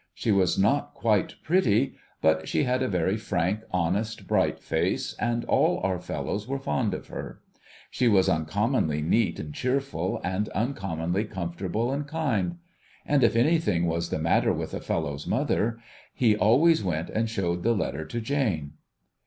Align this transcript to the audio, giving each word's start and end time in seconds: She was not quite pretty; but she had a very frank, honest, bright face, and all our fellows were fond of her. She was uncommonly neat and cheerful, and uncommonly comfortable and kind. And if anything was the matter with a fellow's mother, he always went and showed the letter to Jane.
She 0.15 0.31
was 0.31 0.57
not 0.57 0.95
quite 0.95 1.35
pretty; 1.43 1.93
but 2.23 2.49
she 2.49 2.63
had 2.63 2.81
a 2.81 2.87
very 2.87 3.17
frank, 3.17 3.59
honest, 3.69 4.25
bright 4.25 4.59
face, 4.59 5.13
and 5.19 5.45
all 5.45 5.79
our 5.83 5.99
fellows 5.99 6.47
were 6.47 6.57
fond 6.57 6.95
of 6.95 7.05
her. 7.09 7.39
She 7.91 8.07
was 8.07 8.27
uncommonly 8.27 9.03
neat 9.03 9.37
and 9.39 9.53
cheerful, 9.53 10.19
and 10.23 10.49
uncommonly 10.55 11.25
comfortable 11.25 11.91
and 11.91 12.07
kind. 12.07 12.55
And 13.05 13.23
if 13.23 13.35
anything 13.35 13.85
was 13.85 14.09
the 14.09 14.17
matter 14.17 14.51
with 14.53 14.73
a 14.73 14.81
fellow's 14.81 15.27
mother, 15.27 15.77
he 16.15 16.35
always 16.35 16.83
went 16.83 17.11
and 17.11 17.29
showed 17.29 17.61
the 17.61 17.73
letter 17.75 18.03
to 18.03 18.19
Jane. 18.19 18.71